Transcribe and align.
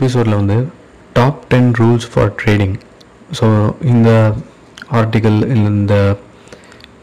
எபிசோடில் 0.00 0.38
வந்து 0.40 0.56
top 1.18 1.40
ten 1.52 1.70
rules 1.80 2.06
for 2.12 2.30
trading 2.40 2.76
so 3.38 3.46
இந்த 3.92 4.10
ஆர்டிக்கல் 4.98 5.38
இந்த 5.56 5.94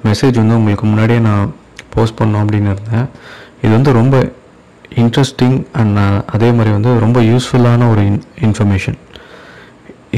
மெசேஜ் 0.08 0.40
வந்து 0.42 0.58
உங்களுக்கு 0.60 0.86
முன்னாடியே 0.90 1.20
நான் 1.28 1.52
போஸ்ட் 1.94 2.18
பண்ணோம் 2.20 2.42
அப்படின்னு 2.44 2.72
இருந்தேன். 2.74 3.08
இது 3.64 3.72
வந்து 3.76 3.92
ரொம்ப 4.00 4.16
இன்ட்ரெஸ்டிங் 5.04 5.58
அண்ட் 5.80 6.00
அதே 6.36 6.50
மாதிரி 6.58 6.72
வந்து 6.76 6.92
ரொம்ப 7.06 7.20
யூஸ்ஃபுல்லான 7.30 7.88
ஒரு 7.94 8.02
இன் 8.10 8.22
இன்ஃபர்மேஷன் 8.48 8.98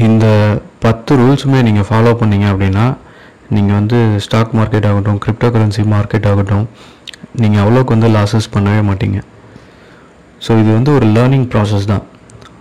இந்த 0.06 0.26
பத்து 0.84 1.18
ரூல்ஸுமே 1.22 1.60
நீங்கள் 1.68 1.88
ஃபாலோ 1.88 2.12
பண்ணீங்க 2.20 2.46
அப்படின்னா 2.52 2.86
நீங்கள் 3.56 3.78
வந்து 3.78 3.98
ஸ்டாக் 4.26 4.54
மார்க்கெட் 4.58 4.88
ஆகட்டும் 4.90 5.20
கிரிப்டோ 5.24 5.50
கரன்சி 5.56 5.84
மார்க்கெட் 5.94 6.28
ஆகட்டும் 6.32 6.66
நீங்கள் 7.42 7.62
அவ்வளோக்கு 7.64 7.94
வந்து 7.96 8.10
லாஸஸ் 8.18 8.52
பண்ணவே 8.56 8.82
மாட்டீங்க. 8.90 9.20
ஸோ 10.46 10.50
இது 10.62 10.70
வந்து 10.78 10.92
ஒரு 10.98 11.08
லேர்னிங் 11.16 11.48
ப்ராசஸ் 11.54 11.90
தான். 11.92 12.04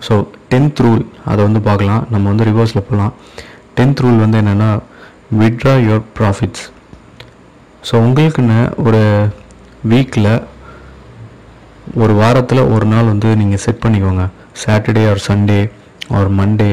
ஸோ 0.08 0.16
டென்த் 0.52 0.82
ரூல் 0.86 1.04
அதை 1.32 1.40
வந்து 1.48 1.62
பார்க்கலாம். 1.70 2.04
நம்ம 2.14 2.26
வந்து 2.32 2.48
ரிவர்ஸில் 2.52 2.86
போகலாம் 2.90 3.14
டென்த் 3.78 4.02
ரூல் 4.04 4.22
வந்து 4.24 4.40
என்னென்னா 4.42 4.70
விட்ரா 5.42 5.74
யுவர் 5.88 6.06
ப்ராஃபிட்ஸ் 6.20 6.66
ஸோ 7.88 7.94
உங்களுக்குன்னு 8.06 8.60
ஒரு 8.86 9.02
வீக்கில் 9.92 10.32
ஒரு 12.02 12.14
வாரத்தில் 12.22 12.70
ஒரு 12.76 12.86
நாள் 12.94 13.12
வந்து 13.12 13.30
நீங்கள் 13.42 13.62
செட் 13.66 13.84
பண்ணிக்கோங்க. 13.84 14.24
Saturday 14.64 15.04
or 15.12 15.22
Sunday 15.28 15.60
or 16.18 16.32
Monday 16.40 16.72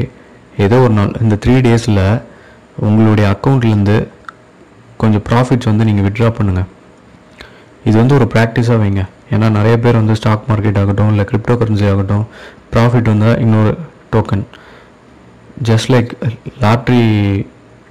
ஏதோ 0.65 0.77
ஒரு 0.85 0.93
நாள். 0.99 1.13
இந்த 1.23 1.35
த்ரீ 1.43 1.55
டேஸில் 1.67 2.01
உங்களுடைய 2.87 3.27
அக்கௌண்ட்லேருந்து 3.35 3.97
கொஞ்சம் 5.01 5.23
ப்ராஃபிட்ஸ் 5.29 5.69
வந்து 5.71 5.87
நீங்கள் 5.89 6.07
விட்ரா 6.07 6.29
பண்ணுங்கள் 6.39 6.67
இது 7.87 7.95
வந்து 8.01 8.17
ஒரு 8.19 8.27
ப்ராக்டிஸாக 8.33 8.81
வைங்க. 8.83 9.03
ஏன்னா 9.35 9.47
நிறைய 9.57 9.75
பேர் 9.83 9.99
வந்து 10.01 10.15
ஸ்டாக் 10.19 10.47
மார்க்கெட் 10.49 10.79
ஆகட்டும் 10.81 11.11
இல்லை 11.13 11.25
கிரிப்டோ 11.29 11.55
கரன்சி 11.61 11.87
ஆகட்டும் 11.93 12.25
ப்ராஃபிட் 12.73 13.09
வந்தால் 13.13 13.39
இன்னொரு 13.45 13.71
token 14.13 14.45
just 15.69 15.89
like 15.93 16.11
lottery 16.63 17.01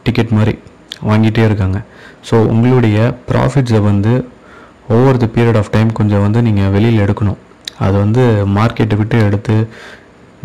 ticket 0.07 0.37
மாதிரி 0.39 0.55
வாங்கிட்டே 1.11 1.43
இருக்காங்க. 1.49 1.79
ஸோ 2.29 2.37
உங்களுடைய 2.53 2.99
ப்ராஃபிட்ஸை 3.31 3.81
வந்து 3.91 4.13
ஒவ்வொரு 4.95 5.17
தி 5.23 5.29
பீரியட் 5.37 5.59
ஆஃப் 5.61 5.73
டைம் 5.77 5.91
கொஞ்சம் 5.99 6.25
வந்து 6.27 6.41
நீங்கள் 6.47 6.73
வெளியில் 6.77 7.03
எடுக்கணும். 7.05 7.39
அது 7.87 7.97
வந்து 8.05 8.23
மார்க்கெட்டை 8.59 8.97
விட்டு 9.01 9.17
எடுத்து 9.29 9.57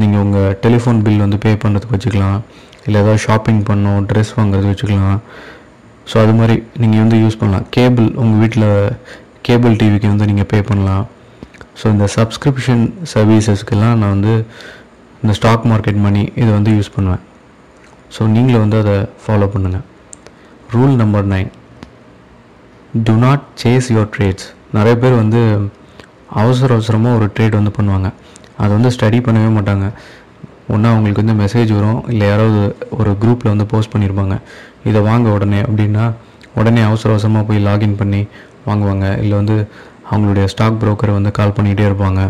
நீங்கள் 0.01 0.21
உங்கள் 0.25 0.55
டெலிஃபோன் 0.63 1.01
பில் 1.05 1.23
வந்து 1.25 1.39
பே 1.43 1.51
பண்ணுறதுக்கு 1.63 1.95
வச்சுக்கலாம். 1.97 2.39
இல்லை 2.85 2.97
ஏதாவது 3.03 3.23
ஷாப்பிங் 3.27 3.61
பண்ணணும் 3.69 4.05
ட்ரெஸ் 4.09 4.31
வாங்குறது 4.37 4.69
வச்சுக்கலாம். 4.71 5.17
ஸோ 6.11 6.15
அது 6.23 6.33
மாதிரி 6.39 6.55
நீங்கள் 6.81 7.03
வந்து 7.03 7.17
யூஸ் 7.23 7.39
பண்ணலாம். 7.41 7.65
கேபிள் 7.75 8.07
உங்கள் 8.23 8.39
வீட்டில் 8.43 8.69
கேபிள் 9.47 9.79
டிவிக்கு 9.81 10.07
வந்து 10.13 10.27
நீங்கள் 10.29 10.49
பே 10.51 10.59
பண்ணலாம். 10.69 11.05
ஸோ 11.79 11.85
இந்த 11.95 12.05
சப்ஸ்கிரிப்ஷன் 12.17 12.83
சர்வீசஸ்க்கெல்லாம் 13.13 13.97
நான் 14.01 14.13
வந்து 14.15 14.33
இந்த 15.21 15.33
ஸ்டாக் 15.39 15.65
மார்க்கெட் 15.71 15.99
மணி 16.05 16.23
இதை 16.41 16.51
வந்து 16.57 16.71
யூஸ் 16.77 16.93
பண்ணுவேன். 16.95 17.23
ஸோ 18.15 18.21
நீங்களும் 18.35 18.63
வந்து 18.65 18.77
அதை 18.83 18.95
ஃபாலோ 19.23 19.47
பண்ணுங்கள் 19.53 19.85
rule 20.75 20.95
number 21.01 21.27
nine 21.33 21.49
do 23.07 23.13
not 23.25 23.43
chase 23.61 23.87
your 23.93 24.11
trades 24.15 24.47
நிறைய 24.77 24.95
பேர் 25.03 25.21
வந்து 25.21 25.41
அவசர 26.41 26.69
அவசரமாக 26.77 27.17
ஒரு 27.19 27.27
ட்ரேட் 27.35 27.59
வந்து 27.59 27.73
பண்ணுவாங்க. 27.77 28.09
அதை 28.61 28.71
வந்து 28.77 28.91
ஸ்டடி 28.95 29.19
பண்ணவே 29.27 29.49
மாட்டாங்க. 29.57 29.85
ஒன்றா 30.73 30.89
அவங்களுக்கு 30.93 31.23
வந்து 31.23 31.35
மெசேஜ் 31.43 31.71
வரும். 31.77 32.01
இல்லை 32.11 32.25
யாராவது 32.31 32.59
ஒரு 32.99 33.11
குரூப்பில் 33.21 33.51
வந்து 33.53 33.67
போஸ்ட் 33.71 33.93
பண்ணியிருப்பாங்க 33.93 34.35
இதை 34.89 34.99
வாங்க 35.09 35.27
உடனே 35.37 35.59
அப்படின்னா 35.67 36.05
உடனே 36.59 36.81
அவசர 36.89 37.11
அவசரமாக 37.13 37.43
போய் 37.49 37.65
லாகின் 37.67 37.99
பண்ணி 38.01 38.21
வாங்குவாங்க. 38.67 39.07
இல்லை 39.23 39.35
வந்து 39.41 39.55
அவங்களுடைய 40.11 40.45
ஸ்டாக் 40.53 40.79
புரோக்கரை 40.81 41.13
வந்து 41.17 41.31
கால் 41.39 41.55
பண்ணிகிட்டே 41.57 41.85
இருப்பாங்க. 41.89 42.21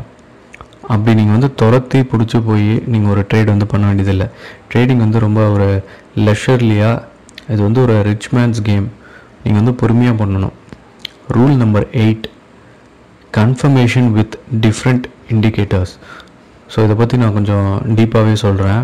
அப்படி 0.93 1.11
நீங்கள் 1.19 1.35
வந்து 1.37 1.49
துரத்தி 1.61 1.99
பிடிச்சி 2.11 2.37
போய் 2.49 2.69
நீங்கள் 2.93 3.11
ஒரு 3.13 3.21
ட்ரேட் 3.31 3.53
வந்து 3.53 3.67
பண்ண 3.73 3.83
வேண்டியதில்லை. 3.89 4.27
ட்ரேடிங் 4.71 5.03
வந்து 5.05 5.19
ரொம்ப 5.25 5.41
ஒரு 5.55 5.67
லெஷர்லியாக 6.27 7.03
இது 7.53 7.61
வந்து 7.67 7.81
ஒரு 7.85 7.95
ரிச் 8.07 8.29
மேன்ஸ் 8.35 8.61
கேம் 8.69 8.87
நீங்கள் 9.43 9.59
வந்து 9.61 9.75
பொறுமையாக 9.81 10.15
பண்ணணும். 10.21 10.55
Rule 11.35 11.55
number 11.63 11.87
eight 12.03 12.25
confirmation 13.37 14.09
with 14.17 14.35
different 14.65 15.05
indicators 15.33 15.93
so 16.73 16.77
இதை 16.85 16.95
பற்றி 17.01 17.15
நான் 17.21 17.37
கொஞ்சம் 17.37 17.67
டீப்பாகவே 17.97 18.33
சொல்கிறேன் 18.45 18.81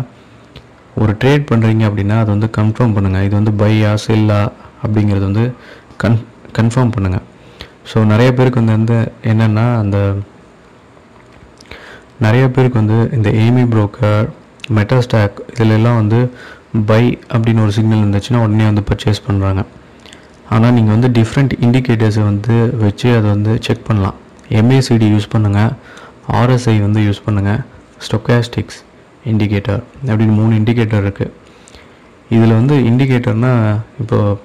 ஒரு 1.02 1.12
ட்ரேட் 1.22 1.44
பண்ணுறீங்க 1.50 1.82
அப்படின்னா 1.88 2.16
அது 2.22 2.30
வந்து 2.34 2.48
கன்ஃபார்ம் 2.58 2.94
பண்ணுங்கள் 2.96 3.24
இது 3.26 3.34
வந்து 3.40 3.52
பையா 3.60 3.92
செல்லா 4.04 4.40
அப்படிங்கிறது 4.84 5.24
வந்து 5.30 5.44
கன் 6.02 6.18
கன்ஃபார்ம் 6.58 6.92
பண்ணுங்கள் 6.94 7.17
ஸோ 7.90 7.98
நிறைய 8.12 8.30
பேருக்கு 8.38 8.60
வந்து 8.60 8.76
வந்து 8.78 8.96
என்னென்னா 9.30 9.64
அந்த 9.82 9.98
நிறைய 12.24 12.44
பேருக்கு 12.54 12.80
வந்து 12.82 12.98
இந்த 13.16 13.28
ஏமி 13.44 13.64
புரோக்கர் 13.72 14.26
மெட்டாஸ்டாக் 14.76 15.36
இதிலெல்லாம் 15.52 15.98
வந்து 16.00 16.18
பை 16.88 17.04
அப்படின்னு 17.34 17.62
ஒரு 17.66 17.72
சிக்னல் 17.76 18.02
இருந்துச்சுன்னா 18.02 18.40
உடனே 18.44 18.64
வந்து 18.70 18.84
பர்ச்சேஸ் 18.88 19.20
பண்ணுறாங்க 19.26 19.62
ஆனால் 20.54 20.74
நீங்கள் 20.76 20.94
வந்து 20.96 21.08
டிஃப்ரெண்ட் 21.18 21.54
இண்டிகேட்டர்ஸை 21.66 22.24
வந்து 22.30 22.54
வச்சு 22.82 23.08
அதை 23.16 23.26
வந்து 23.34 23.52
செக் 23.66 23.86
பண்ணலாம். 23.88 24.16
எம்ஏசிடி 24.58 25.08
யூஸ் 25.14 25.32
பண்ணுங்கள் 25.34 25.72
ஆர்எஸ்ஐ 26.40 26.74
வந்து 26.86 27.00
யூஸ் 27.06 27.24
பண்ணுங்கள் 27.26 27.60
ஸ்டொக்காஸ்டிக்ஸ் 28.06 28.78
இண்டிகேட்டர் 29.32 29.82
அப்படின்னு 30.08 30.34
மூணு 30.40 30.52
இண்டிகேட்டர் 30.60 31.04
இருக்குது 31.06 31.34
இதில் 32.34 32.58
வந்து 32.60 32.74
இண்டிகேட்டர்னால் 32.90 33.62
இப்போது 34.02 34.36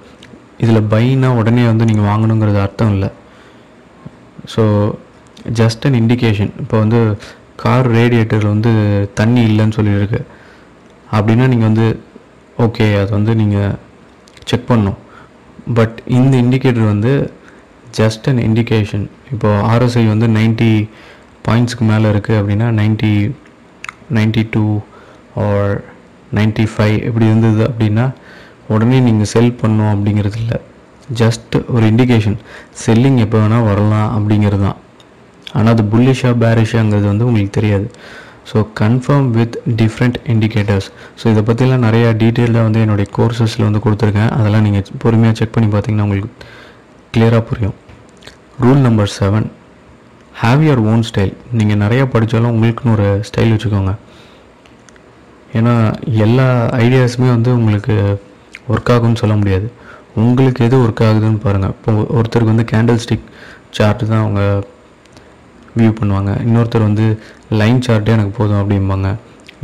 இதில் 0.64 0.88
பைனா 0.94 1.30
உடனே 1.42 1.64
வந்து 1.72 1.88
நீங்கள் 1.90 2.10
வாங்கணுங்கிறது 2.12 2.60
அர்த்தம் 2.66 2.94
இல்லை. 2.96 3.10
ஸோ 4.54 4.64
ஜஸ்ட் 5.60 5.86
அன் 5.88 5.98
இண்டிகேஷன் 6.02 6.52
இப்போ 6.64 6.76
வந்து 6.84 7.00
கார் 7.64 7.88
ரேடியேட்டரில் 7.98 8.54
வந்து 8.54 8.72
தண்ணி 9.20 9.42
இல்லைன்னு 9.50 9.78
சொல்லியிருக்கு. 9.78 10.22
அப்படின்னா 11.16 11.46
நீங்கள் 11.54 11.70
வந்து 11.70 11.88
ஓகே 12.66 12.86
அது 13.02 13.12
வந்து 13.18 13.34
நீங்கள் 13.42 13.78
செக் 14.50 14.70
பண்ணணும். 14.72 15.00
பட் 15.78 15.98
இந்த 16.18 16.34
இண்டிகேட்டர் 16.44 16.92
வந்து 16.94 17.14
ஜஸ்ட் 18.00 18.28
அன் 18.32 18.42
இண்டிகேஷன் 18.48 19.06
இப்போது 19.34 19.64
ஆர்எஸ்ஐ 19.72 20.04
வந்து 20.14 20.28
90 20.38 20.72
பாயிண்ட்ஸ்க்கு 21.48 21.86
மேலே 21.92 22.08
இருக்குது 22.14 22.40
அப்படின்னா 22.42 22.68
90 22.80 23.14
92 24.18 24.44
டூ 24.56 24.66
ஆர் 25.46 25.74
நைன்ட்டி 26.38 26.66
ஃபைவ் 26.74 26.98
இப்படி 27.08 27.26
இருந்தது 27.32 27.64
அப்படின்னா 27.70 28.06
உடனே 28.74 29.00
நீங்கள் 29.08 29.32
செல் 29.34 29.58
பண்ணும் 29.62 29.92
அப்படிங்கிறது 29.94 30.38
இல்லை. 30.44 30.60
ஜஸ்ட் 31.20 31.56
ஒரு 31.76 31.86
இண்டிகேஷன் 31.92 32.38
செல்லிங் 32.84 33.18
எப்போ 33.24 33.38
வேணால் 33.44 33.66
வரலாம் 33.70 34.10
அப்படிங்கிறது 34.18 34.64
தான். 34.68 34.80
ஆனால் 35.58 35.74
அது 35.76 35.84
புல்லிஷாக 35.94 36.36
பேரிஷாங்கிறது 36.44 37.08
வந்து 37.12 37.26
உங்களுக்கு 37.30 37.58
தெரியாது. 37.60 37.88
So 38.50 38.58
confirm 38.80 39.28
with 39.38 39.56
different 39.82 40.18
indicators 40.34 40.88
so 41.20 41.26
இதை 41.34 41.42
பற்றிலாம் 41.50 41.86
நிறையா 41.88 42.08
டீட்டெயிலாக 42.22 42.68
வந்து 42.68 42.80
என்னுடைய 42.86 43.08
கோர்சஸில் 43.18 43.68
வந்து 43.68 43.84
கொடுத்துருக்கேன். 43.86 44.32
அதெல்லாம் 44.38 44.66
நீங்கள் 44.68 44.88
பொறுமையாக 45.04 45.38
செக் 45.40 45.54
பண்ணி 45.58 45.70
பார்த்தீங்கன்னா 45.76 46.08
உங்களுக்கு 46.08 46.32
கிளியராக 47.16 47.44
புரியும். 47.50 47.76
Rule 48.64 48.82
number 48.88 49.14
seven 49.20 49.48
have 50.42 50.62
your 50.68 50.82
own 50.92 51.06
style 51.10 51.34
நீங்கள் 51.60 51.82
நிறையா 51.86 52.04
படித்தாலும் 52.16 52.54
உங்களுக்குன்னு 52.56 52.96
ஒரு 52.98 53.08
ஸ்டைல் 53.30 53.54
வச்சுக்கோங்க. 53.54 53.94
ஏன்னா 55.60 55.74
எல்லா 56.26 56.48
ஐடியாஸுமே 56.84 57.30
வந்து 57.36 57.50
உங்களுக்கு 57.60 57.96
ஒர்க் 58.74 58.92
ஆகும்னு 58.94 59.22
சொல்ல 59.22 59.36
முடியாது. 59.42 59.68
உங்களுக்கு 60.22 60.62
எது 60.68 60.78
ஒர்க் 60.84 61.04
ஆகுதுன்னு 61.08 61.44
பாருங்கள் 61.46 61.74
இப்போ 61.76 61.92
ஒருத்தருக்கு 62.18 62.54
வந்து 62.54 62.66
கேண்டில் 62.72 63.02
ஸ்டிக் 63.04 63.28
சார்ட் 63.78 64.04
தான் 64.12 64.24
அவங்க 64.24 64.42
வியூ 65.78 65.92
பண்ணுவாங்க. 66.00 66.32
இன்னொருத்தர் 66.48 66.88
வந்து 66.90 67.06
லைன் 67.60 67.80
சார்ட்டே 67.86 68.14
எனக்கு 68.18 68.34
போதும் 68.40 68.60
அப்படிம்பாங்க. 68.62 69.10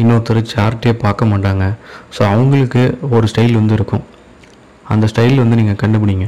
இன்னொருத்தர் 0.02 0.40
சார்ட்டே 0.54 0.92
பார்க்க 1.04 1.32
மாட்டாங்க. 1.32 1.66
ஸோ 2.16 2.22
அவங்களுக்கு 2.34 2.84
ஒரு 3.16 3.26
ஸ்டைல் 3.32 3.60
வந்து 3.60 3.76
இருக்கும். 3.78 4.04
அந்த 4.94 5.06
ஸ்டைல் 5.12 5.42
வந்து 5.44 5.60
நீங்கள் 5.60 5.80
கண்டுபிடிங்க. 5.84 6.28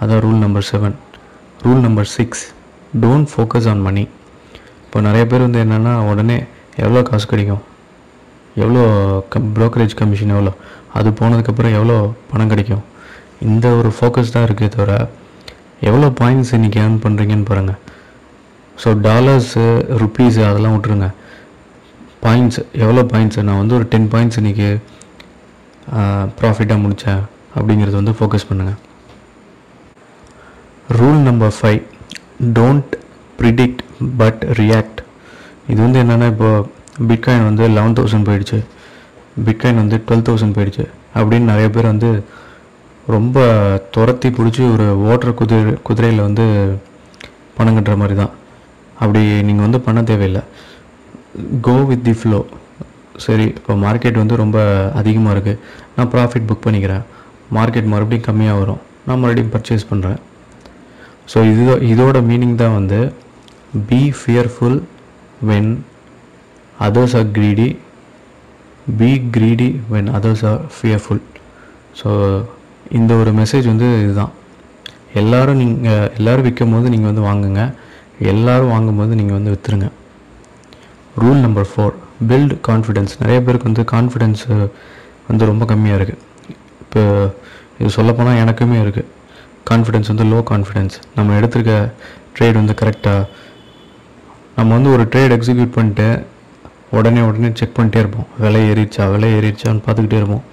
அதான் 0.00 0.22
rule 0.26 0.40
number 0.44 0.66
seven 0.70 0.96
rule 1.64 1.82
number 1.86 2.08
six 2.16 2.44
don't 3.02 3.28
focus 3.32 3.68
on 3.72 3.84
money 3.88 4.04
இப்போ 4.84 5.00
நிறைய 5.08 5.24
பேர் 5.30 5.46
வந்து 5.46 5.60
என்னென்னா 5.64 5.92
உடனே 6.10 6.38
எவ்வளோ 6.84 7.00
காசு 7.08 7.26
கிடைக்கும்? 7.30 7.62
எவ்வளோ 8.62 8.82
கம் 9.32 9.46
ப்ரோக்கரேஜ் 9.56 9.94
கமிஷன் 10.00 10.34
எவ்வளோ? 10.36 10.52
அது 10.98 11.08
போனதுக்கப்புறம் 11.20 11.76
எவ்வளோ 11.78 11.96
பணம் 12.32 12.52
கிடைக்கும்? 12.52 12.84
இந்த 13.50 13.66
ஒரு 13.78 13.90
ஃபோக்கஸ் 13.96 14.32
தான் 14.34 14.46
இருக்கே 14.48 14.68
தவிர 14.74 14.92
எவ்வளோ 15.88 16.08
பாயிண்ட்ஸ் 16.20 16.52
இன்றைக்கி 16.56 16.78
ஏர்ன் 16.84 17.02
பண்ணுறீங்கன்னு 17.04 17.48
பாருங்கள் 17.50 17.80
ஸோ 18.76 18.90
டாலர்ஸு 19.06 19.64
ருப்பீஸு 20.02 20.40
அதெல்லாம் 20.48 20.76
விட்ருங்க 20.76 21.08
பாயிண்ட்ஸ் 22.24 22.60
எவ்வளோ 22.84 23.02
பாயிண்ட்ஸு 23.12 23.46
நான் 23.48 23.60
வந்து 23.62 23.76
ஒரு 23.78 23.86
டென் 23.92 24.10
பாயிண்ட்ஸ் 24.12 24.40
இன்றைக்கி 24.40 24.68
ப்ராஃபிட்டாக 26.38 26.82
முடித்தேன் 26.84 27.22
அப்படிங்கிறது 27.56 28.00
வந்து 28.00 28.14
ஃபோக்கஸ் 28.18 28.48
பண்ணுங்கள் 28.48 28.80
rule 30.98 31.20
number 31.28 31.54
five 31.58 31.82
don't 32.58 32.94
predict 33.38 33.82
but 34.16 34.40
react 34.60 35.00
இது 35.68 35.78
வந்து 35.82 36.00
என்னென்னா 36.02 36.26
இப்போ 36.32 36.48
பிட்காயின் 37.10 37.48
வந்து 37.48 37.64
லெவன் 37.76 37.96
தௌசண்ட் 37.98 38.28
போயிடுச்சு. 38.28 38.58
பிட்காயின் 39.46 39.80
வந்து 39.82 39.96
டுவெல் 40.06 40.26
தௌசண்ட் 40.26 40.56
போயிடுச்சு 40.56 40.84
அப்படின்னு 41.14 41.50
நிறைய 41.52 41.68
பேர் 41.68 41.92
வந்து 41.92 42.10
ரொம்ப 43.12 43.38
துரத்தி 43.94 44.28
பிடிச்சி 44.36 44.62
ஒரு 44.74 44.86
ஓட்டுற 45.08 45.30
குதிரை 45.40 45.72
குதிரையில் 45.88 46.26
வந்து 46.26 46.44
பணம் 47.56 47.76
கட்டுற 47.76 47.94
மாதிரி 48.00 48.14
தான் 48.20 48.32
அப்படி 49.02 49.20
நீங்கள் 49.48 49.66
வந்து 49.66 49.80
பண்ண 49.86 50.00
தேவையில்லை. 50.10 50.42
கோ 51.66 51.74
வித் 51.90 52.04
தி 52.06 52.14
ஃப்ளோ 52.20 52.38
சரி 53.24 53.46
இப்போ 53.58 53.72
மார்க்கெட் 53.84 54.20
வந்து 54.22 54.36
ரொம்ப 54.42 54.58
அதிகமாக 55.00 55.34
இருக்குது 55.34 55.60
நான் 55.96 56.10
ப்ராஃபிட் 56.14 56.48
புக் 56.48 56.64
பண்ணிக்கிறேன். 56.66 57.04
மார்க்கெட் 57.56 57.92
மறுபடியும் 57.94 58.26
கம்மியாக 58.28 58.60
வரும். 58.62 58.80
நான் 59.06 59.20
மறுபடியும் 59.22 59.52
பர்ச்சேஸ் 59.54 59.88
பண்ணுறேன் 59.90 60.18
ஸோ 61.32 61.38
இது 61.52 61.64
இதோட 61.92 62.16
மீனிங் 62.30 62.56
தான் 62.62 62.76
வந்து 62.78 63.00
be 63.90 64.00
fearful 64.20 64.78
when 65.50 65.70
others 66.86 67.16
are 67.20 67.28
greedy 67.36 67.68
be 69.00 69.10
greedy 69.36 69.70
when 69.92 70.10
others 70.18 70.44
are 70.50 70.62
fearful 70.76 71.22
so 72.00 72.10
இந்த 72.98 73.12
ஒரு 73.20 73.30
மெசேஜ் 73.40 73.66
வந்து 73.72 73.88
இதுதான். 74.04 74.32
எல்லாரும் 75.20 75.60
நீங்கள் 75.62 76.08
எல்லாரும் 76.18 76.46
விற்கும் 76.46 76.74
போது 76.74 76.92
நீங்கள் 76.94 77.10
வந்து 77.10 77.26
வாங்குங்க. 77.30 77.62
எல்லோரும் 78.32 78.72
வாங்கும்போது 78.74 79.12
நீங்கள் 79.20 79.36
வந்து 79.38 79.52
விற்றுருங்க 79.54 79.88
rule 81.22 81.40
number 81.44 81.68
four 81.70 81.94
build 82.30 82.54
confidence 82.68 83.12
நிறைய 83.22 83.38
பேருக்கு 83.46 83.68
வந்து 83.70 83.84
கான்ஃபிடென்ஸ் 83.94 84.42
வந்து 85.28 85.44
ரொம்ப 85.50 85.64
கம்மியாக 85.72 85.98
இருக்குது 85.98 86.22
இப்போ 86.82 87.02
இது 87.78 87.90
சொல்லப்போனால் 87.98 88.40
எனக்குமே 88.42 88.78
இருக்குது 88.84 89.10
கான்ஃபிடென்ஸ் 89.70 90.10
வந்து 90.12 90.26
லோ 90.32 90.40
கான்ஃபிடென்ஸ் 90.52 90.96
நம்ம 91.16 91.36
எடுத்திருக்க 91.38 91.74
ட்ரேட் 92.36 92.60
வந்து 92.60 92.74
கரெக்டாக 92.80 93.22
நம்ம 94.56 94.70
வந்து 94.76 94.90
ஒரு 94.96 95.04
ட்ரேட் 95.12 95.34
எக்ஸிக்யூட் 95.36 95.76
பண்ணிட்டு 95.76 96.08
உடனே 96.98 97.20
உடனே 97.28 97.48
செக் 97.60 97.76
பண்ணிட்டே 97.76 98.00
இருப்போம். 98.02 98.26
விலை 98.42 98.60
ஏறிடுச்சா 98.70 99.04
விலை 99.14 99.30
ஏறிடுச்சான்னு 99.36 99.84
பார்த்துக்கிட்டே 99.86 100.18
இருப்போம். 100.20 100.44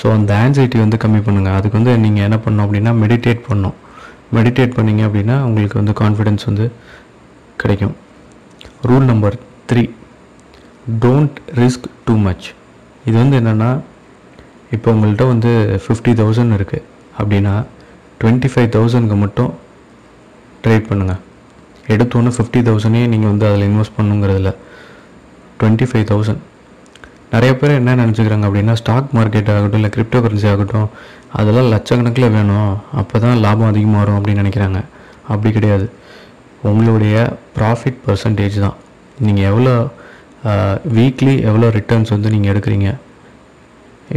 ஸோ 0.00 0.06
அந்த 0.16 0.32
ஆன்சைட்டி 0.44 0.78
வந்து 0.84 0.98
கம்மி 1.04 1.20
பண்ணுங்கள் 1.26 1.56
அதுக்கு 1.58 1.78
வந்து 1.78 1.94
நீங்கள் 2.04 2.26
என்ன 2.26 2.36
பண்ணணும் 2.44 2.64
அப்படின்னா 2.66 2.92
மெடிடேட் 3.02 3.42
பண்ணணும். 3.48 3.76
மெடிடேட் 4.36 4.76
பண்ணிங்க 4.76 5.02
அப்படின்னா 5.08 5.36
உங்களுக்கு 5.48 5.76
வந்து 5.80 5.94
கான்ஃபிடென்ஸ் 6.02 6.44
வந்து 6.50 6.66
கிடைக்கும். 7.62 7.94
Rule 8.88 9.06
number 9.10 9.36
three 9.70 9.82
don't 11.04 11.38
risk 11.60 11.88
too 12.06 12.14
much 12.26 12.46
இது 13.08 13.16
வந்து 13.22 13.36
என்னென்னா 13.40 13.70
இப்போ 14.76 14.88
உங்கள்கிட்ட 14.94 15.24
வந்து 15.32 15.50
ஃபிஃப்டி 15.84 16.12
தௌசண்ட் 16.20 16.54
இருக்குது 16.58 16.84
அப்படின்னா 17.20 17.54
டுவெண்ட்டி 18.20 18.48
ஃபைவ் 18.52 18.68
தௌசண்ட்க்கு 18.76 19.16
மட்டும் 19.24 19.50
ட்ரேட் 20.64 20.88
பண்ணுங்கள் 20.90 21.20
எடுத்தோன்னே 21.94 22.32
ஃபிஃப்டி 22.36 22.60
தௌசண்டே 22.68 23.02
நீங்கள் 23.12 23.30
வந்து 23.32 23.46
அதில் 23.48 23.66
இன்வெஸ்ட் 23.70 23.96
பண்ணுங்கிறதுல 23.98 24.50
டுவெண்ட்டி 25.60 25.86
ஃபைவ் 25.90 26.06
தௌசண்ட் 26.12 26.42
நிறைய 27.32 27.52
பேர் 27.58 27.78
என்ன 27.80 27.94
நினச்சிக்கிறாங்க 28.02 28.46
அப்படின்னா 28.48 28.74
ஸ்டாக் 28.80 29.10
மார்க்கெட் 29.16 29.50
ஆகட்டும் 29.54 29.80
இல்லை 29.80 29.90
கிரிப்டோ 29.96 30.20
கரன்சி 30.24 30.48
ஆகட்டும் 30.52 30.88
அதெல்லாம் 31.38 31.68
லட்சக்கணக்கில் 31.74 32.32
வேணும். 32.36 32.72
அப்போ 33.00 33.16
தான் 33.24 33.40
லாபம் 33.44 33.70
அதிகமாக 33.72 34.00
வரும் 34.02 34.16
அப்படின்னு 34.18 34.42
நினைக்கிறாங்க. 34.42 34.80
அப்படி 35.32 35.50
கிடையாது. 35.56 35.86
உங்களுடைய 36.70 37.14
ப்ராஃபிட் 37.58 38.00
பர்சன்டேஜ் 38.06 38.56
தான். 38.64 38.76
நீங்கள் 39.26 39.48
எவ்வளோ 39.50 39.74
வீக்லி 40.98 41.34
எவ்வளோ 41.50 41.66
ரிட்டர்ன்ஸ் 41.78 42.12
வந்து 42.14 42.32
நீங்கள் 42.34 42.52
எடுக்கிறீங்க? 42.52 42.90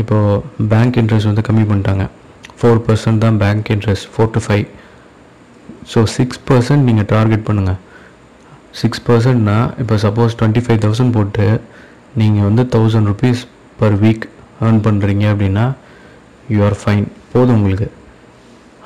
இப்போது 0.01 0.68
பேங்க் 0.71 0.98
இன்ட்ரெஸ்ட் 1.01 1.30
வந்து 1.31 1.45
கம்மி 1.48 1.65
பண்ணிட்டாங்க. 1.71 2.06
ஃபோர் 2.60 2.81
பர்சன்ட் 2.88 3.24
தான் 3.25 3.38
bank 3.44 3.69
interest 3.75 4.07
four 4.13 4.33
to 4.36 4.42
five 4.45 4.65
so 5.92 6.01
six 6.18 6.39
percent 6.50 6.86
நீங்கள் 6.89 7.07
டார்கெட் 7.13 7.45
பண்ணுங்கள் 7.48 7.80
சிக்ஸ் 8.81 9.04
பர்சன்ட்னா 9.07 9.57
இப்போ 9.81 9.95
சப்போஸ் 10.06 10.38
டுவெண்ட்டி 10.39 10.62
ஃபைவ் 10.65 10.80
தௌசண்ட் 10.86 11.15
போட்டு 11.18 11.48
நீங்கள் 12.19 12.48
வந்து 12.50 12.63
thousand 12.75 13.10
rupees 13.12 13.42
per 13.80 13.98
week 14.04 14.25
earn 14.65 14.83
பண்ணுறீங்க 14.86 15.25
அப்படின்னா 15.33 15.65
யூ 16.54 16.60
ஆர் 16.68 16.77
ஃபைன் 16.81 17.06
போதும் 17.31 17.56
உங்களுக்கு. 17.57 17.88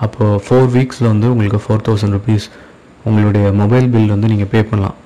அப்போது 0.06 0.40
ஃபோர் 0.46 0.70
வீக்ஸில் 0.76 1.12
வந்து 1.14 1.28
உங்களுக்கு 1.34 1.60
ஃபோர் 1.66 1.86
தௌசண்ட் 1.88 2.16
ருபீஸ் 2.18 2.48
உங்களுடைய 3.08 3.46
மொபைல் 3.62 3.88
பில் 3.94 4.14
வந்து 4.16 4.32
நீங்கள் 4.32 4.52
பே 4.54 4.62
பண்ணலாம். 4.70 4.98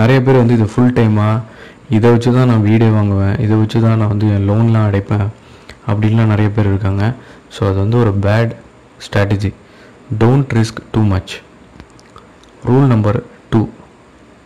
நிறைய 0.00 0.18
பேர் 0.26 0.40
வந்து 0.42 0.56
இது 0.58 0.66
ஃபுல் 0.72 0.94
டைமாக 0.98 1.42
இதை 1.96 2.08
வச்சு 2.12 2.30
தான் 2.36 2.48
நான் 2.50 2.66
வீடே 2.68 2.88
வாங்குவேன் 2.96 3.36
இதை 3.44 3.54
வச்சு 3.62 3.78
தான் 3.86 3.98
நான் 4.00 4.12
வந்து 4.12 4.28
என் 4.34 4.46
லோன்லாம் 4.50 4.86
அடைப்பேன் 4.88 5.26
அப்படின்லாம் 5.90 6.32
நிறைய 6.34 6.48
பேர் 6.56 6.70
இருக்காங்க. 6.72 7.04
ஸோ 7.54 7.60
அது 7.70 7.78
வந்து 7.84 7.98
ஒரு 8.04 8.12
bad 8.26 8.52
strategy 9.06 9.50
don't 10.22 10.54
risk 10.58 10.80
too 10.94 11.02
much 11.12 11.34
rule 12.68 12.88
number 12.92 13.18
two 13.52 13.60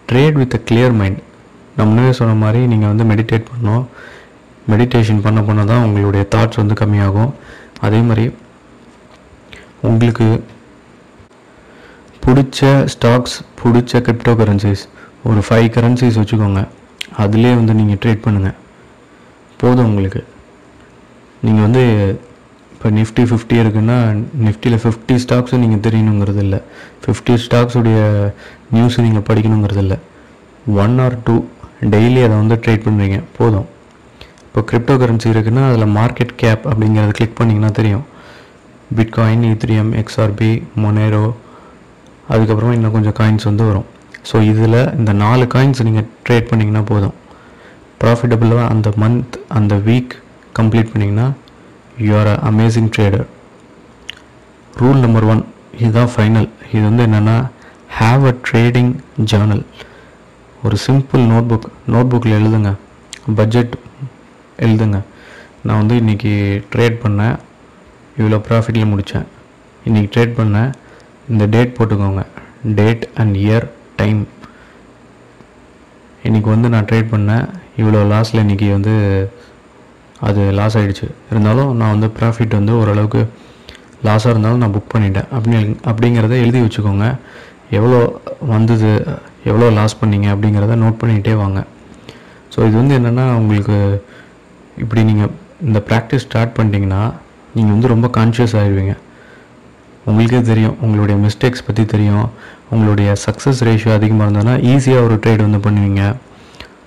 trade 0.08 0.38
with 0.40 0.56
a 0.58 0.60
clear 0.70 0.96
mind 1.00 1.20
நான் 1.78 1.88
முன்னே 1.88 2.12
சொன்ன 2.18 2.36
மாதிரி 2.44 2.60
நீங்கள் 2.74 2.90
வந்து 2.92 3.04
மெடிடேட் 3.10 3.48
பண்ணணும். 3.50 3.84
மெடிடேஷன் 4.70 5.24
பண்ண 5.26 5.40
பண்ண 5.48 5.60
தான் 5.72 5.84
உங்களுடைய 5.88 6.24
தாட்ஸ் 6.34 6.60
வந்து 6.60 6.74
கம்மியாகும். 6.80 7.32
அதே 7.86 8.00
மாதிரி 8.08 8.24
உங்களுக்கு 9.88 10.26
பிடிச்ச 12.24 12.70
ஸ்டாக்ஸ் 12.94 13.36
பிடிச்ச 13.60 14.00
கிரிப்டோ 14.06 14.32
கரன்சிஸ் 14.40 14.82
ஒரு 15.28 15.40
ஃபைவ் 15.46 15.68
கரன்சிஸ் 15.76 16.18
வச்சுக்கோங்க. 16.20 16.62
அதிலே 17.24 17.52
வந்து 17.60 17.76
நீங்கள் 17.80 18.00
ட்ரேட் 18.02 18.24
பண்ணுங்கள் 18.24 18.56
போதும் 19.60 19.88
உங்களுக்கு. 19.90 20.22
நீங்கள் 21.46 21.64
வந்து 21.66 21.84
இப்போ 22.72 22.88
நிஃப்டி 22.98 23.22
ஃபிஃப்டி 23.28 23.56
இருக்குன்னா 23.62 23.96
நிஃப்டியில் 24.46 24.80
ஃபிஃப்டி 24.82 25.14
ஸ்டாக்ஸும் 25.24 25.62
நீங்கள் 25.64 25.82
தெரியணுங்கிறது 25.86 26.42
இல்லை. 26.46 26.60
ஃபிஃப்டி 27.04 27.34
ஸ்டாக்ஸுடைய 27.44 28.00
நியூஸ் 28.74 28.98
நீங்கள் 29.06 29.26
படிக்கணுங்கிறது 29.30 29.82
இல்லை. 29.84 29.98
ஒன் 30.84 30.96
ஆர் 31.06 31.16
டூ 31.28 31.36
டெய்லி 31.92 32.20
அதை 32.26 32.34
வந்து 32.42 32.56
ட்ரேட் 32.64 32.86
பண்ணுறீங்க 32.86 33.18
போதும். 33.38 33.66
இப்போ 34.46 34.60
கிரிப்டோ 34.70 34.94
கரன்சி 35.00 35.28
இருக்குன்னா 35.34 35.64
அதில் 35.70 35.94
மார்க்கெட் 35.98 36.32
கேப் 36.42 36.64
அப்படிங்கிறத 36.70 37.12
கிளிக் 37.18 37.38
பண்ணிங்கன்னா 37.40 37.70
தெரியும். 37.78 38.04
பிட்காயின் 38.96 39.44
ஈத்ரியம் 39.50 39.92
எக்ஸ்ஆர்பி 40.00 40.50
மொனேரோ 40.82 41.24
அதுக்கப்புறமா 42.32 42.74
இன்னும் 42.76 42.94
கொஞ்சம் 42.96 43.16
காயின்ஸ் 43.18 43.48
வந்து 43.50 43.64
வரும். 43.68 43.86
ஸோ 44.28 44.36
இதில் 44.52 44.80
இந்த 44.98 45.12
நாலு 45.24 45.44
காயின்ஸ் 45.54 45.86
நீங்கள் 45.88 46.08
ட்ரேட் 46.26 46.48
பண்ணிங்கன்னா 46.50 46.84
போதும். 46.92 47.14
ப்ராஃபிட்டபுளாக 48.02 48.64
அந்த 48.72 48.88
மந்த் 49.02 49.36
அந்த 49.58 49.74
வீக் 49.88 50.14
கம்ப்ளீட் 50.58 50.90
பண்ணிங்கன்னா 50.92 51.28
you 52.06 52.10
are 52.20 52.30
a 52.34 52.36
amazing 52.50 52.90
trader 52.96 53.26
rule 54.72 55.00
number 55.04 55.26
one 55.32 55.42
இதுதான் 55.80 56.10
ஃபைனல் 56.14 56.48
இது 56.72 56.82
வந்து 56.88 57.04
என்னென்னா 57.08 57.36
ஹாவ் 57.98 58.24
அ 58.32 58.34
ட்ரேடிங் 58.48 58.92
ஜேர்னல் 59.30 59.64
ஒரு 60.66 60.76
சிம்பிள் 60.86 61.22
நோட் 61.32 61.48
புக் 61.50 61.66
நோட் 61.94 62.10
புக்கில் 62.12 62.36
எழுதுங்க. 62.38 62.70
பட்ஜெட் 63.38 63.74
எழுதுங்க. 64.66 64.98
நான் 65.66 65.80
வந்து 65.80 65.94
இன்றைக்கி 66.02 66.32
ட்ரேட் 66.72 66.96
பண்ணேன். 67.04 67.36
இவ்வளோ 68.18 68.38
ப்ராஃபிட்டில் 68.48 68.90
முடித்தேன் 68.92 69.26
இன்றைக்கி 69.88 70.08
ட்ரேட் 70.14 70.34
பண்ணேன். 70.40 70.70
இந்த 71.32 71.46
டேட் 71.54 71.76
போட்டுக்கோங்க. 71.78 72.22
டேட் 72.80 73.04
அண்ட் 73.22 73.36
இயர் 73.44 73.66
டைம் 74.00 74.20
இன்றைக்கி 76.28 76.48
வந்து 76.54 76.68
நான் 76.74 76.88
ட்ரேட் 76.92 77.12
பண்ணேன். 77.14 77.44
இவ்வளோ 77.80 78.00
லாஸில் 78.14 78.42
இன்றைக்கி 78.44 78.68
வந்து 78.76 78.94
அது 80.28 80.42
லாஸ் 80.58 80.76
ஆகிடுச்சு 80.78 81.06
இருந்தாலும் 81.30 81.70
நான் 81.80 81.94
வந்து 81.94 82.08
ப்ராஃபிட் 82.18 82.58
வந்து 82.58 82.72
ஓரளவுக்கு 82.80 83.20
லாஸாக 84.06 84.32
இருந்தாலும் 84.34 84.62
நான் 84.62 84.74
புக் 84.76 84.92
பண்ணிட்டேன். 84.94 85.28
அப்படி 85.36 85.56
அப்படிங்கிறத 85.90 86.34
எழுதி 86.44 86.60
வச்சுக்கோங்க. 86.64 87.06
எவ்வளோ 87.78 87.98
வந்தது 88.54 88.90
எவ்வளோ 89.50 89.66
லாஸ் 89.78 89.98
பண்ணீங்க 90.00 90.28
அப்படிங்கிறத 90.34 90.76
நோட் 90.84 91.00
பண்ணிகிட்டே 91.00 91.34
வாங்க. 91.42 91.58
ஸோ 92.52 92.58
இது 92.68 92.76
வந்து 92.80 92.96
என்னென்னா 92.98 93.24
உங்களுக்கு 93.40 93.76
இப்படி 94.82 95.02
நீங்கள் 95.10 95.32
இந்த 95.68 95.78
ப்ராக்டிஸ் 95.88 96.24
ஸ்டார்ட் 96.26 96.54
பண்ணிட்டீங்கன்னா 96.56 97.02
நீங்கள் 97.56 97.74
வந்து 97.74 97.92
ரொம்ப 97.94 98.06
கான்ஷியஸ் 98.16 98.56
ஆகிடுவீங்க 98.60 98.94
உங்களுக்கே 100.08 100.40
தெரியும் 100.50 100.76
உங்களுடைய 100.84 101.16
மிஸ்டேக்ஸ் 101.24 101.64
பற்றி 101.66 101.82
தெரியும். 101.94 102.26
உங்களுடைய 102.74 103.08
சக்ஸஸ் 103.24 103.60
ரேஷியோ 103.68 103.92
அதிகமாக 103.98 104.26
இருந்ததுன்னா 104.26 104.54
ஈஸியாக 104.72 105.06
ஒரு 105.06 105.16
ட்ரேட் 105.24 105.44
வந்து 105.46 105.60
பண்ணுவீங்க. 105.66 106.02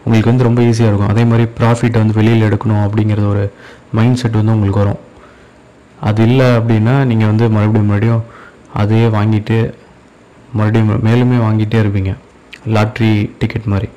உங்களுக்கு 0.04 0.32
வந்து 0.32 0.48
ரொம்ப 0.48 0.60
ஈஸியாக 0.70 0.92
இருக்கும். 0.92 1.12
அதே 1.14 1.24
மாதிரி 1.32 1.46
ப்ராஃபிட்டை 1.58 2.00
வந்து 2.04 2.18
வெளியில் 2.20 2.48
எடுக்கணும் 2.48 2.84
அப்படிங்கிறது 2.86 3.28
ஒரு 3.34 3.44
மைண்ட் 3.98 4.20
செட் 4.22 4.40
வந்து 4.40 4.56
உங்களுக்கு 4.56 4.82
வரும். 4.84 5.02
அது 6.10 6.22
இல்லை 6.30 6.48
அப்படின்னா 6.60 6.96
நீங்கள் 7.10 7.32
வந்து 7.32 7.48
மறுபடியும் 7.58 7.90
மறுபடியும் 7.92 8.24
அதையே 8.82 9.08
வாங்கிட்டு 9.18 9.60
மறுபடியும் 10.58 10.92
மேலுமே 11.08 11.40
வாங்கிட்டே 11.46 11.80
இருப்பீங்க. 11.84 12.14
லாட்ரி 12.76 13.12
டிக்கெட் 13.42 13.70
மாதிரி. 13.74 13.90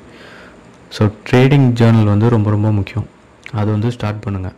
ஸோ 0.95 1.03
ட்ரேடிங் 1.29 1.67
ஜேர்னல் 1.79 2.11
வந்து 2.13 2.29
ரொம்ப 2.35 2.49
ரொம்ப 2.49 2.69
முக்கியம். 2.71 3.07
அது 3.59 3.69
வந்து 3.71 3.89
ஸ்டார்ட் 3.95 4.23
பண்ணுங்கள் 4.25 4.55